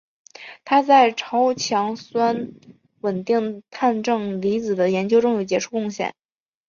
[0.65, 2.53] 他在超强酸
[3.01, 6.15] 稳定碳正离子的研究中有杰出贡献。